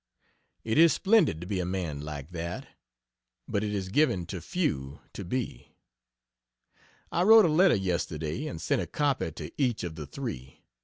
[0.63, 2.69] It is splendid to be a man like that
[3.47, 5.75] but it is given to few to be.
[7.11, 10.63] I wrote a letter yesterday, and sent a copy to each of the three.